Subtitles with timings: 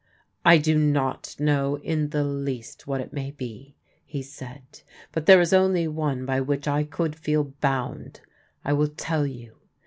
[0.45, 4.81] "I do not know in the least what it may be," he said;"
[5.13, 8.21] but there is only one by which I could feel bound.
[8.65, 9.57] I will tell you.